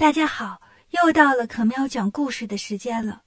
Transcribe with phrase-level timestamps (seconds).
[0.00, 3.22] 大家好，又到了可喵讲故事的时间了。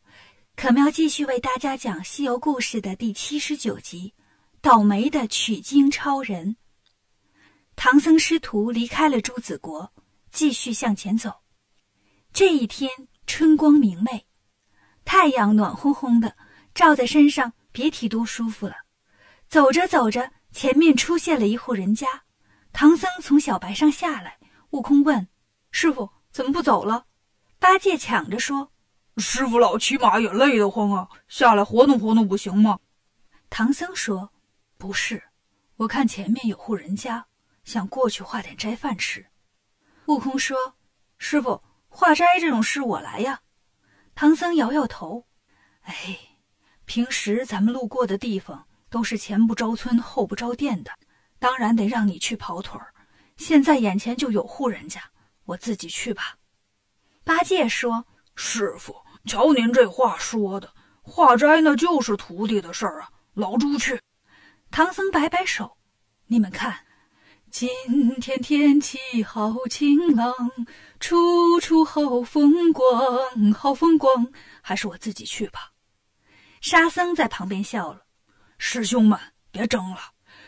[0.55, 4.11] 可喵继续为大家讲《西游故事》的第七十九集
[4.59, 6.47] 《倒霉的取经超人》。
[7.75, 9.93] 唐僧师徒离开了朱子国，
[10.31, 11.31] 继续向前走。
[12.33, 12.89] 这一天
[13.27, 14.25] 春光明媚，
[15.05, 16.35] 太阳暖烘烘的，
[16.73, 18.73] 照在身上别提多舒服了。
[19.47, 22.07] 走着走着，前面出现了一户人家。
[22.71, 24.39] 唐僧从小白上下来，
[24.71, 25.27] 悟空问
[25.69, 27.05] ：“师傅。”怎么不走了？
[27.59, 28.71] 八戒抢着说
[29.17, 32.79] ：“师傅老骑马也累得慌啊，下来活动活动不行吗？”
[33.51, 34.31] 唐僧说
[34.79, 35.23] ：“不是，
[35.75, 37.27] 我看前面有户人家，
[37.63, 39.27] 想过去化点斋饭吃。”
[40.07, 40.57] 悟空说
[41.19, 43.41] ：“师傅，化斋这种事我来呀。”
[44.15, 45.27] 唐僧摇摇头
[45.85, 46.17] ：“哎，
[46.85, 50.91] 平时咱们路过的地方都是前不着村后不着店的，
[51.37, 52.91] 当然得让你去跑腿儿。
[53.37, 54.99] 现在眼前就有户人家。”
[55.45, 56.37] 我自己去吧。
[57.23, 63.09] 八戒说：“师傅，瞧您这话说的，化斋那就是徒弟的事儿啊。
[63.33, 63.99] 老猪去。”
[64.71, 65.77] 唐僧摆摆手
[66.27, 66.85] ：“你们看，
[67.49, 67.69] 今
[68.19, 70.33] 天天气好晴朗，
[70.99, 74.31] 处处好风光，好风光。
[74.61, 75.71] 还是我自己去吧。”
[76.59, 78.05] 沙僧在旁边笑了
[78.57, 79.19] ：“师兄们
[79.51, 79.99] 别争了，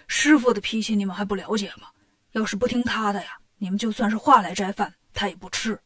[0.07, 1.89] 师傅的脾气你们还不了解吗？
[2.31, 5.79] 要是不听他的呀。”你们就算是化来斋饭，他也不吃。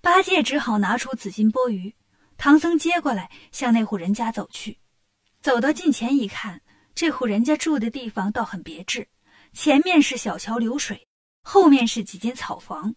[0.00, 1.94] 八戒只好拿出紫金钵盂，
[2.36, 4.78] 唐僧接过来，向那户人家走去。
[5.40, 6.60] 走到近前一看，
[6.94, 9.08] 这户人家住的地方倒很别致，
[9.52, 11.06] 前面是小桥流水，
[11.42, 12.94] 后面是几间草房。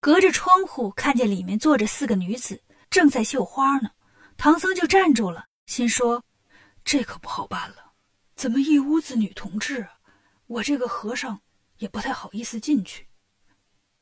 [0.00, 3.90] 隔着窗户看见里面坐着四个女子，正在绣花呢。
[4.36, 6.22] 唐僧就站住了，心说：
[6.84, 7.94] 这可不好办了，
[8.36, 9.88] 怎么一屋子女同志？
[10.46, 11.40] 我这个和尚。
[11.78, 13.08] 也不太好意思进去，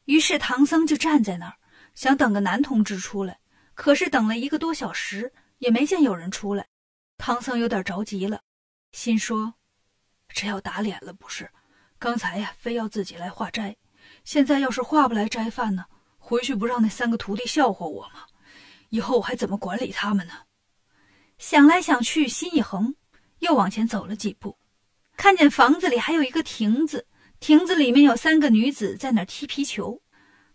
[0.05, 1.57] 于是唐僧就站在那儿，
[1.95, 3.39] 想等个男同志出来。
[3.75, 6.67] 可是等了一个多小时，也没见有人出来。
[7.19, 8.41] 唐僧有点着急了，
[8.93, 9.55] 心说
[10.29, 11.51] ：“这要打脸了不是？
[11.99, 13.77] 刚才呀，非要自己来化斋，
[14.25, 15.85] 现在要是化不来斋饭呢，
[16.17, 18.27] 回去不让那三个徒弟笑话我吗？
[18.89, 20.33] 以后我还怎么管理他们呢？”
[21.37, 22.95] 想来想去，心一横，
[23.41, 24.57] 又往前走了几步，
[25.19, 27.07] 看见房子里还有一个亭子。
[27.39, 30.03] 亭子里面有三个女子在那踢皮球，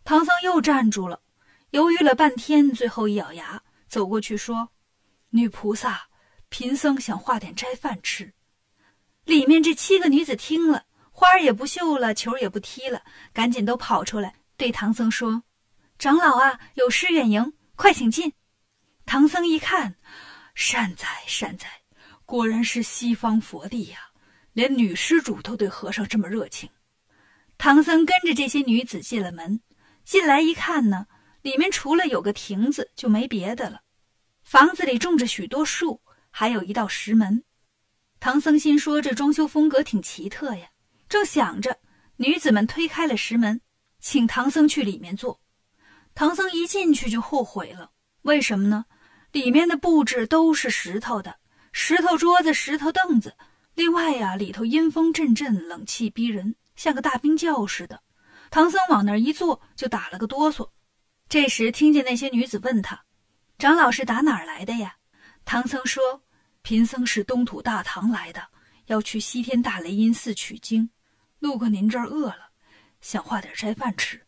[0.04, 1.22] 唐僧又站住了，
[1.70, 4.70] 犹豫了半天，最后一咬牙走过去说
[5.30, 6.08] ：“女菩萨，
[6.50, 8.34] 贫僧想化点斋饭吃。”
[9.26, 15.44] 里面这七个女子听了，花儿也不绣了，球也不踢了，赶紧都跑出来对唐僧说
[16.00, 18.34] ：“长老啊，有失远迎，快请进。”
[19.06, 19.96] 唐僧一看，
[20.56, 21.68] 善哉善哉，
[22.26, 24.11] 果然是西方佛地呀。
[24.54, 26.70] 连女施主都对和尚这么热情，
[27.58, 29.62] 唐僧跟着这些女子进了门。
[30.04, 31.08] 进来一看呢，
[31.42, 33.82] 里面除了有个亭子就没别的了。
[34.44, 36.02] 房子里种着许多树，
[36.32, 37.44] 还有一道石门。
[38.20, 40.68] 唐僧心说这装修风格挺奇特呀。
[41.08, 41.78] 正想着，
[42.18, 43.62] 女子们推开了石门，
[44.00, 45.40] 请唐僧去里面坐。
[46.14, 47.92] 唐僧一进去就后悔了，
[48.24, 48.86] 为什么呢？
[49.32, 51.38] 里面的布置都是石头的，
[51.72, 53.34] 石头桌子、石头凳子。
[53.76, 58.02] 另外呀，里头阴风阵阵，冷气逼人，像个大冰窖似的。
[58.50, 60.70] 唐僧往那儿一坐，就打了个哆嗦。
[61.30, 63.06] 这时听见那些女子问他
[63.58, 64.98] ：“长老是打哪儿来的呀？”
[65.46, 66.22] 唐僧说
[66.62, 68.46] ：“贫僧是东土大唐来的，
[68.88, 70.90] 要去西天大雷音寺取经，
[71.40, 72.52] 路过您这儿饿了，
[73.00, 74.22] 想化点斋饭吃。”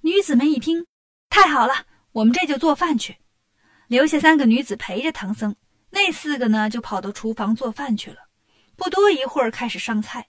[0.00, 0.86] 女子们一听，
[1.28, 3.18] 太好了，我们这就做饭去。
[3.88, 5.54] 留下三个女子陪着唐僧，
[5.90, 8.23] 那四个呢，就跑到厨房做饭去了。
[8.76, 10.28] 不多一会儿，开始上菜。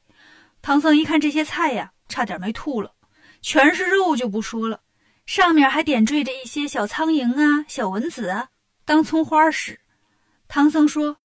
[0.62, 2.94] 唐僧一看这些菜呀，差点没吐了。
[3.42, 4.82] 全是肉就不说了，
[5.26, 8.50] 上面还点缀着一些小苍蝇啊、小蚊子啊，
[8.86, 9.80] 当葱花使。
[10.48, 11.18] 唐僧说：“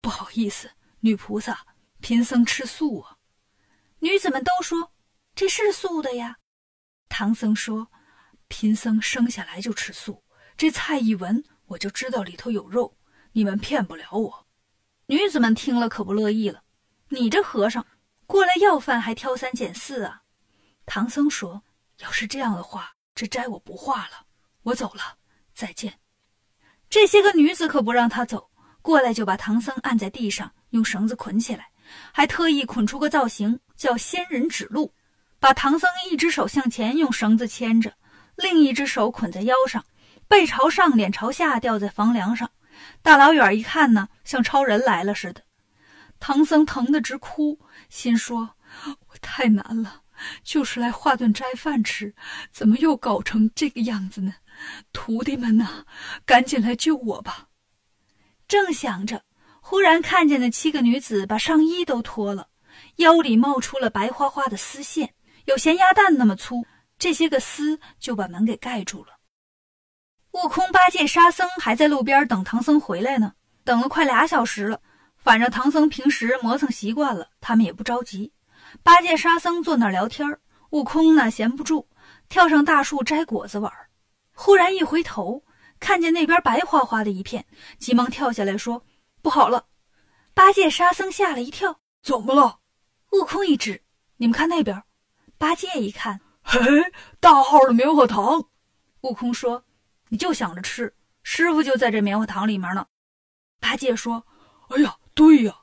[0.00, 0.70] 不好意思，
[1.00, 1.66] 女菩萨，
[2.00, 3.16] 贫僧吃素啊。”
[4.00, 4.92] 女子们都说
[5.34, 6.36] ：“这是素的呀。”
[7.08, 7.88] 唐僧说
[8.48, 10.24] ：“贫僧生下来就吃素，
[10.56, 12.96] 这菜一闻我就知道里头有肉，
[13.32, 14.46] 你们骗不了我。”
[15.06, 16.63] 女子们听了可不乐意了。
[17.08, 17.86] 你这和尚
[18.26, 20.22] 过来要饭还挑三拣四啊！
[20.86, 21.62] 唐僧说
[22.00, 24.26] ：“要是这样的话，这斋我不化了，
[24.62, 25.16] 我走了，
[25.54, 25.98] 再见。”
[26.88, 31.68] 这些个女子可不让他走，过来就把唐僧按在地上，用绳子捆起来，
[32.12, 34.92] 还特意捆出个造型，叫仙人指路，
[35.38, 37.92] 把唐僧一只手向前用绳子牵着，
[38.36, 39.84] 另一只手捆在腰上，
[40.28, 42.50] 背朝上，脸朝下吊在房梁上。
[43.02, 45.42] 大老远一看呢，像超人来了似的。
[46.26, 47.60] 唐僧疼得直哭，
[47.90, 48.56] 心说
[49.08, 50.00] ：“我太难了，
[50.42, 52.14] 就是来化顿斋饭吃，
[52.50, 54.32] 怎么又搞成这个样子呢？
[54.90, 55.84] 徒弟们呐，
[56.24, 57.48] 赶紧来救我吧！
[58.48, 59.22] 正想着，
[59.60, 62.48] 忽然看见那七个女子把上衣都脱了，
[62.96, 66.64] 腰里冒出了白花花的丝线，有咸鸭蛋那么粗。
[66.98, 69.18] 这些个丝就把门给盖住了。
[70.30, 74.80] 悟空、八戒、沙僧还在路边等唐僧回来呢，等了快俩小时了。
[75.24, 78.30] 反正唐僧平时磨蹭习惯了，他们也不着急。
[78.82, 80.38] 八戒、沙僧坐那儿聊天
[80.70, 81.88] 悟空呢闲不住，
[82.28, 83.72] 跳上大树摘果子玩。
[84.34, 85.42] 忽然一回头，
[85.80, 87.46] 看见那边白花花的一片，
[87.78, 88.84] 急忙跳下来说
[89.22, 89.64] ：“不好了！”
[90.34, 92.58] 八戒、沙僧吓了一跳：“怎么了？”
[93.12, 93.82] 悟空一指
[94.18, 94.82] ：“你们看那边。”
[95.38, 96.60] 八戒一看：“嘿，
[97.18, 98.44] 大号的棉花糖。”
[99.00, 99.64] 悟空说
[100.10, 102.86] ：“你就想着吃，师傅就在这棉花糖里面呢。”
[103.58, 104.26] 八戒说
[104.68, 105.54] ：“哎呀！”对呀，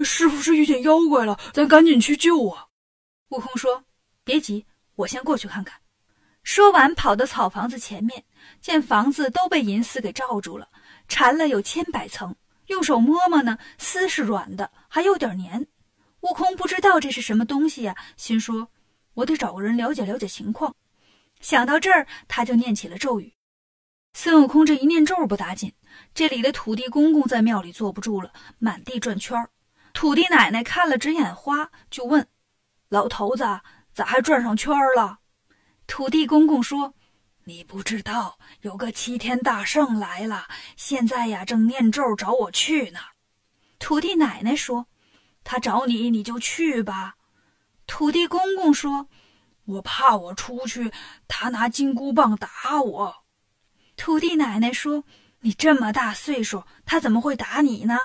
[0.00, 2.66] 师傅是遇见妖怪了，咱赶紧去救啊！
[3.30, 3.84] 悟空说
[4.22, 4.66] ：“别急，
[4.96, 5.80] 我先过去看看。”
[6.44, 8.24] 说完，跑到草房子前面，
[8.60, 10.68] 见房子都被银丝给罩住了，
[11.08, 12.34] 缠了有千百层。
[12.66, 15.66] 用手摸摸呢，丝是软的，还有点黏。
[16.20, 18.68] 悟空不知道这是什么东西呀，心说
[19.14, 20.76] ：“我得找个人了解了解情况。”
[21.40, 23.32] 想到这儿，他就念起了咒语。
[24.20, 25.72] 孙悟空这一念咒不打紧。
[26.12, 29.48] 这里的土地公公在庙里坐不住了，满地转圈儿。
[29.92, 32.26] 土地奶奶看了直眼花，就问
[32.90, 33.44] ：“老头子，
[33.94, 35.20] 咋还转上圈儿了？”
[35.86, 36.94] 土地公公说
[37.46, 42.98] ：“你不知道，有个齐天大圣来了，现在呀正念咒找我去呢。”
[43.78, 44.88] 土地奶奶说
[45.44, 47.14] ：“他找你，你就去吧。”
[47.86, 49.08] 土地公公说
[49.64, 50.90] ：“我怕我出去，
[51.28, 53.14] 他拿金箍棒打我。”
[53.98, 55.04] 土地奶奶说。
[55.42, 57.96] 你这么大岁数，他怎么会打你呢？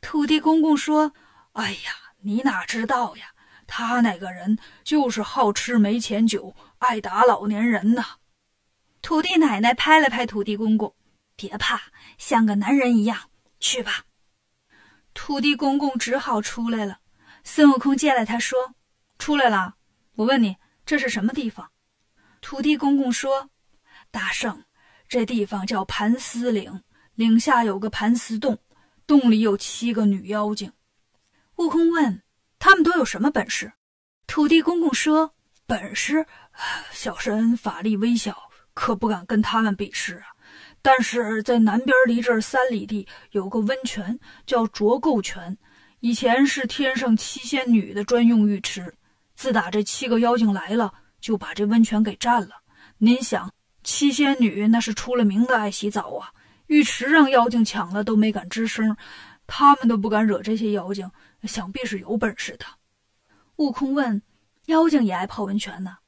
[0.00, 1.12] 土地公公说
[1.52, 1.92] ：“哎呀，
[2.22, 3.26] 你哪知道呀？
[3.66, 8.16] 他那个人就是好吃没钱酒，爱打老年人呐。”
[9.02, 10.96] 土地奶奶拍了拍土地公公
[11.36, 11.78] ：“别怕，
[12.16, 13.28] 像个男人一样
[13.60, 14.06] 去吧。”
[15.12, 17.00] 土地公公只好出来了。
[17.44, 18.74] 孙悟空见了他说
[19.20, 19.74] ：“出来了。
[20.14, 21.70] 我问你，这是什么地方？”
[22.40, 23.50] 土地公公说
[24.10, 24.64] ：“大圣。”
[25.08, 26.82] 这地方叫盘丝岭，
[27.14, 28.58] 岭下有个盘丝洞，
[29.06, 30.72] 洞里有七个女妖精。
[31.56, 32.22] 悟空问
[32.58, 33.72] ：“他们都有什么本事？”
[34.26, 35.32] 土地公公说
[35.64, 36.26] ：“本事，
[36.92, 38.36] 小神法力微小，
[38.74, 40.26] 可不敢跟他们比试啊。
[40.82, 45.56] 但是在南边离这儿三里地有个温泉，叫浊垢泉，
[46.00, 48.92] 以前是天上七仙女的专用浴池。
[49.34, 52.62] 自打这七个妖精来了，就把这温泉给占了。
[52.98, 53.52] 您想？”
[53.86, 56.32] 七仙女那是出了名的爱洗澡啊，
[56.66, 58.96] 浴池让妖精抢了都没敢吱声，
[59.46, 61.08] 他们都不敢惹这些妖精，
[61.44, 62.66] 想必是有本事的。
[63.56, 64.20] 悟空问
[64.66, 65.98] ：“妖精也爱泡温泉呢？”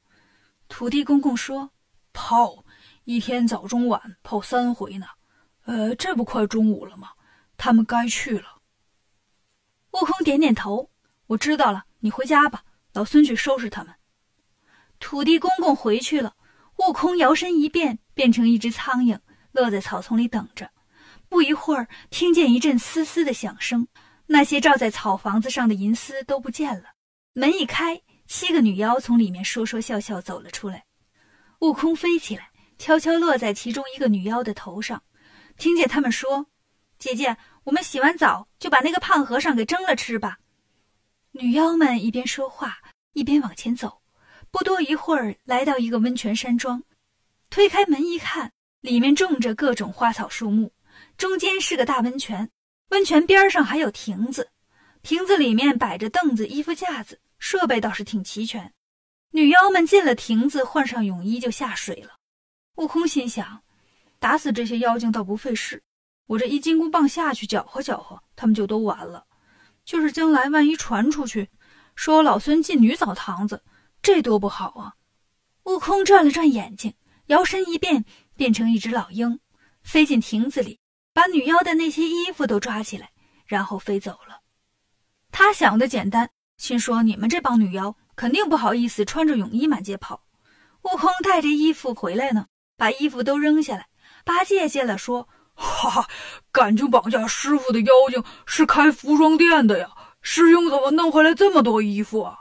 [0.67, 1.71] 土地公公说
[2.11, 2.65] ：“泡，
[3.05, 5.07] 一天早中晚泡三回呢。
[5.63, 7.11] 呃，这不快中午了吗？
[7.55, 8.57] 他们该去了。”
[9.91, 10.89] 悟空点点头
[11.27, 12.61] ：“我知道了，你回家吧，
[12.91, 13.95] 老孙去收拾他们。”
[14.99, 16.35] 土地公公回去了。
[16.79, 19.19] 悟空摇身一变，变成一只苍蝇，
[19.51, 20.71] 落在草丛里等着。
[21.27, 23.87] 不一会儿，听见一阵嘶嘶的响声，
[24.27, 26.85] 那些罩在草房子上的银丝都不见了。
[27.33, 30.85] 门一开，七个女妖从里面说说笑笑走了出来。
[31.59, 35.03] 悟空飞起来，悄悄落在其中一个女妖的头上，
[35.57, 36.47] 听见他们说
[36.97, 40.39] ：“姐姐，我们洗完澡就把那个胖和尚给蒸了吃吧。”
[41.33, 42.77] 女妖们一边说话，
[43.11, 43.98] 一边往前走。
[44.51, 46.83] 不多一会儿，来到一个温泉山庄，
[47.49, 48.51] 推开门一看，
[48.81, 50.71] 里面种着各种花草树木，
[51.17, 52.49] 中间是个大温泉，
[52.89, 54.49] 温泉边上还有亭子，
[55.03, 58.73] 亭子里面摆着凳子、衣服架子，设备倒是挺齐全。
[59.31, 62.15] 女妖们进了亭子，换上泳衣就下水了。
[62.77, 63.61] 悟空心想，
[64.17, 65.83] 打死这些妖精倒不费事，
[66.25, 69.23] 我这一金箍棒下去搅和搅和，他们就都完了。
[69.85, 71.47] 就是将来万一传出去，
[71.93, 73.61] 说老孙进女澡堂子。
[74.01, 74.95] 这多不好啊！
[75.63, 76.93] 悟空转了转眼睛，
[77.27, 79.39] 摇身一变，变成一只老鹰，
[79.83, 80.79] 飞进亭子里，
[81.13, 83.11] 把女妖的那些衣服都抓起来，
[83.45, 84.41] 然后飞走了。
[85.31, 90.23] 他想的简单，心说：你们这帮女妖肯定不好意思穿着泳衣满街跑。
[90.83, 93.87] 悟空带着衣服回来呢，把衣服都扔下来。
[94.23, 96.09] 八戒见了说：“哈哈，
[96.51, 99.91] 感情绑架师傅的妖精是开服装店的呀！
[100.21, 102.39] 师兄怎么弄回来这么多衣服啊？”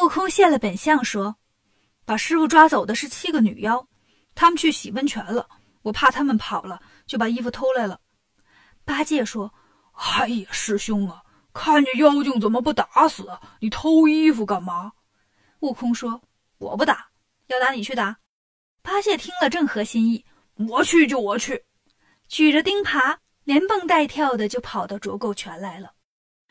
[0.00, 1.36] 悟空现了本相，说
[2.06, 3.88] ：“把师傅抓走的是七个女妖，
[4.34, 5.48] 他们去洗温泉了。
[5.82, 8.00] 我怕他们跑了，就把衣服偷来了。”
[8.84, 9.52] 八戒说
[9.92, 13.28] ：“哎呀，师兄啊，看见妖精怎么不打死？
[13.60, 14.92] 你偷衣服干嘛？”
[15.60, 16.20] 悟空说
[16.58, 17.08] ：“我不打，
[17.48, 18.16] 要打你去打。”
[18.82, 20.24] 八戒听了正合心意，
[20.68, 21.64] 我去就我去，
[22.28, 25.92] 举着钉耙连蹦带跳的就跑到浊垢泉来了。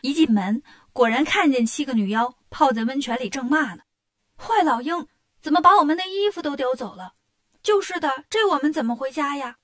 [0.02, 0.62] 一进门，
[0.94, 3.84] 果然看见七个女妖泡在温泉里，正骂呢
[4.38, 5.08] ：“坏老鹰，
[5.42, 7.14] 怎么把我们的衣服都丢走了
[7.62, 9.58] ？”“就是的，这我们怎么回家呀？”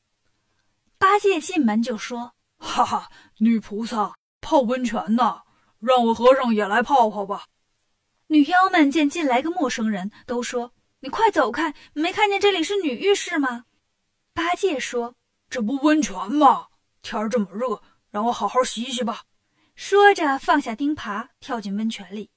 [0.97, 5.41] 八戒进门就说：“哈哈，女菩萨泡温泉呢，
[5.79, 7.45] 让我和尚也来泡泡吧。”
[8.27, 11.73] 女妖们见进来个陌生人，都说：“你快走开！
[11.93, 13.65] 没看见这里是女浴室吗？”
[14.33, 15.15] 八戒说
[15.49, 16.67] ：“这不温泉吗？
[17.01, 19.23] 天儿这么热，让我好好洗洗吧。”
[19.75, 22.29] 说着放下钉耙，跳进温泉里。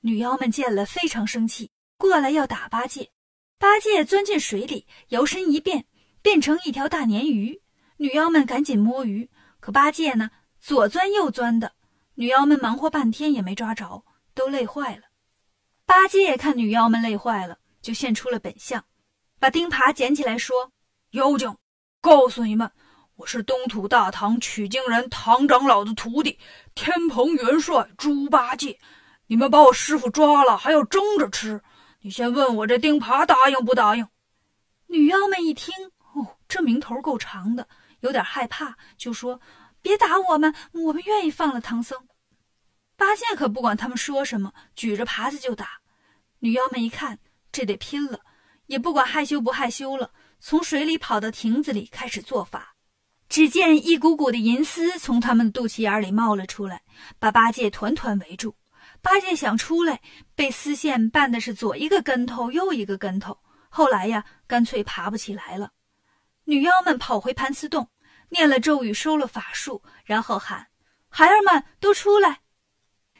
[0.00, 3.10] 女妖们见了非常生气，过来要打八戒。
[3.58, 5.86] 八戒钻进水里，摇身一变，
[6.22, 7.60] 变成一条大鲶鱼。
[7.96, 9.28] 女妖们赶紧摸鱼，
[9.58, 11.72] 可八戒呢，左钻右钻的。
[12.14, 15.02] 女妖们忙活半天也没抓着，都累坏了。
[15.84, 18.84] 八戒看女妖们累坏了，就现出了本相，
[19.40, 20.70] 把钉耙捡起来说
[21.10, 21.56] ：“妖精，
[22.00, 22.70] 告诉你们，
[23.16, 26.38] 我是东土大唐取经人唐长老的徒弟，
[26.76, 28.78] 天蓬元帅猪八戒。
[29.28, 31.62] 你们把我师傅抓了，还要蒸着吃。
[32.00, 34.08] 你先问我这钉耙答应不答应？”
[34.88, 35.72] 女妖们一听，
[36.14, 37.68] 哦，这名头够长的，
[38.00, 39.40] 有点害怕，就说
[39.82, 41.98] ：“别打我们，我们愿意放了唐僧。”
[42.96, 45.80] 八戒可不管他们说什么，举着耙子就打。
[46.38, 47.18] 女妖们一看，
[47.52, 48.20] 这得拼了，
[48.66, 52.74] 也不管害羞不害羞了，从水里跑到亭子里开始做法。
[53.28, 56.80] 只见一股股的银丝从他们的肚脐眼里冒了出来，
[57.18, 58.54] 把八戒团团围住。
[59.00, 60.00] 八戒想出来，
[60.34, 63.38] 被丝线绊的是左一个跟头，右一个跟头。
[63.68, 65.72] 后来呀，干脆爬不起来了。
[66.44, 67.90] 女妖们跑回盘丝洞，
[68.30, 70.68] 念了咒语，收了法术，然后喊
[71.08, 72.40] ：“孩儿们都出来！”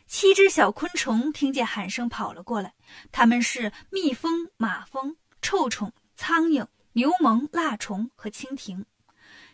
[0.08, 2.75] 七只小昆虫听见喊声跑了过来，
[3.12, 8.87] 它们是蜜蜂、马蜂、臭虫、苍蝇、牛虻、蜡虫和蜻蜓。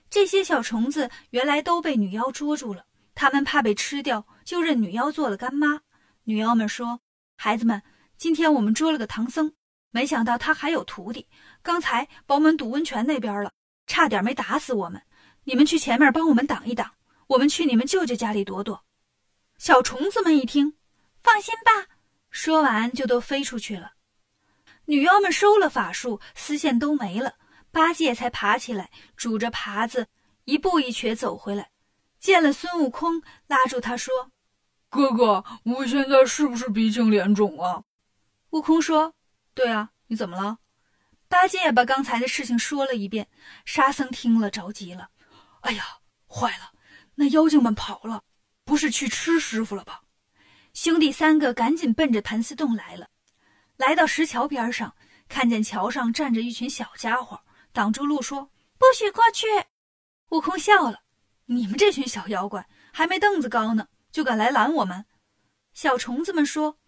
[0.09, 5.81] 这些小虫子原来都被女妖捉住了，它们怕被吃掉，就认女妖做了干妈。
[6.27, 7.01] 女妖们说
[7.37, 7.83] ：“孩子们，
[8.17, 9.53] 今天我们捉了个唐僧，
[9.91, 11.29] 没想到他还有徒弟，
[11.63, 13.53] 刚才把我们堵温泉那边了，
[13.87, 15.03] 差点没打死我们。
[15.45, 16.91] 你们去前面帮我们挡一挡，
[17.27, 18.85] 我们去你们舅舅家里躲躲。”
[19.59, 20.79] 小虫子们一听，
[21.23, 21.95] 放心吧，
[22.31, 23.93] 说完就都飞出去了。
[24.87, 27.35] 女妖们收了法术，丝线都没了，
[27.71, 30.09] 八戒才爬起来，拄着耙子，
[30.45, 31.71] 一步一瘸走回来，
[32.19, 34.13] 见了孙悟空，拉住他说
[34.95, 37.83] ：“哥哥，我现在是不是鼻青脸肿啊？”
[38.51, 39.13] 悟空说
[39.53, 40.59] ：“对啊，你怎么了？”
[41.29, 43.29] 八戒把刚才的事情说了一遍。
[43.65, 45.09] 沙僧听了着急了
[45.63, 45.85] ：“哎呀，
[46.29, 46.71] 坏了，
[47.17, 48.23] 那妖精们跑了。”
[48.65, 50.03] 不是去吃师傅了吧？
[50.73, 53.09] 兄弟三个赶紧奔着盘丝洞来了。
[53.77, 54.95] 来到石桥边上，
[55.29, 57.41] 看见桥上站着一群小家伙，
[57.73, 59.47] 挡住路说：“不许过去！”
[60.31, 61.01] 悟空笑了
[61.47, 65.05] ：“你们这群小妖怪，还没凳子高呢，就敢来拦我们？”
[65.75, 66.79] 小虫子们说：“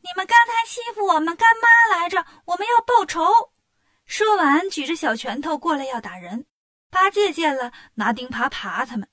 [0.00, 3.22] 你们刚才欺负我们干妈来着，我们要报仇！”
[4.06, 6.46] 说完，举着小拳头过来要打人。
[6.90, 9.06] 八戒见了，拿钉耙耙他们。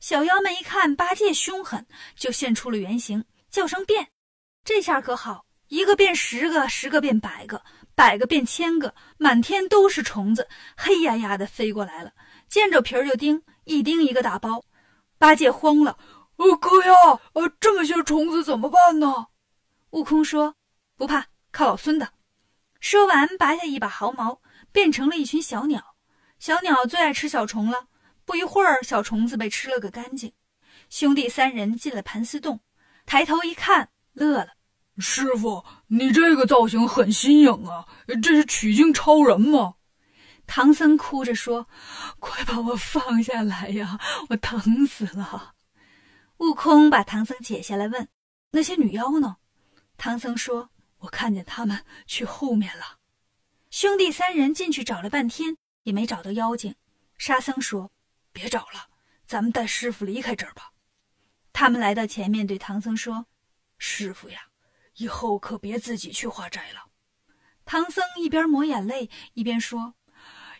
[0.00, 4.10] 小妖们一看八戒凶狠，就现出了原形，叫声变。
[4.62, 7.64] 这下可好，一个变十个，十个变百个，
[7.94, 12.12] 百个变千个，满天都是虫子，黑压压的飞过来了，
[12.48, 14.62] 见着皮儿就叮，一叮一个大包。
[15.16, 15.98] 八戒慌了
[16.36, 16.92] ：“呃，哥呀，
[17.34, 19.26] 呃，这么些虫子怎么办呢？”
[19.90, 20.54] 悟空说
[20.96, 22.12] ：“不怕，靠老孙的。”
[22.80, 24.40] 说完，拔下一把毫毛，
[24.72, 25.96] 变成了一群小鸟。
[26.38, 27.86] 小鸟最爱吃小虫了。
[28.26, 30.32] 不一会儿，小虫子被吃了个干净。
[30.90, 32.60] 兄弟三人进了盘丝洞，
[33.06, 34.48] 抬头一看，乐了
[34.98, 37.86] ：“师傅，你这个造型很新颖啊！
[38.22, 39.74] 这是取经超人吗？”
[40.46, 41.66] 唐僧哭着说
[42.20, 43.98] ：“快把我放下来呀，
[44.28, 45.53] 我疼死了。”
[46.38, 48.08] 悟空把唐僧解下来，问
[48.52, 49.36] ：“那些女妖呢？”
[49.96, 52.98] 唐僧说：“我看见他们去后面了。”
[53.70, 56.74] 兄弟三人进去找了半天，也没找到妖精。
[57.18, 57.90] 沙僧说。
[58.36, 58.88] 别找了，
[59.28, 60.72] 咱们带师傅离开这儿吧。
[61.52, 63.26] 他们来到前面，对唐僧说
[63.78, 64.40] ：“师傅呀，
[64.96, 66.90] 以后可别自己去化斋了。”
[67.64, 69.94] 唐僧一边抹眼泪，一边说：“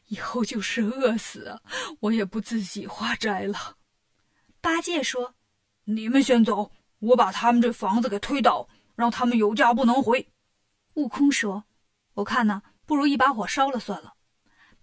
[0.06, 1.60] 以后就是饿死，
[1.98, 3.76] 我也不自己化斋了。”
[4.62, 5.34] 八戒说
[5.84, 10.26] ：“你们先走，我把他们这房子给推倒，让他们有家不能回。”
[10.94, 11.64] 悟空说
[12.14, 14.14] ：“我看呢，不如一把火烧了算了。”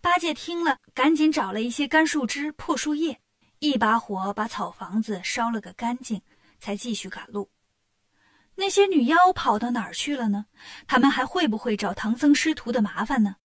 [0.01, 3.21] 八戒听了，赶紧找了一些干树枝、破树叶，
[3.59, 6.21] 一把火把草房子烧了个干净，
[6.59, 7.49] 才继续赶路。
[8.55, 10.45] 那些女妖跑到哪儿去了呢？
[10.87, 13.35] 他们还会不会找唐僧师徒的麻烦呢？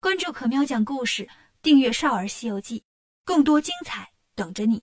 [0.00, 1.28] 关注可喵讲故事，
[1.62, 2.80] 订阅《少儿西游记》，
[3.24, 4.82] 更多精彩等着你。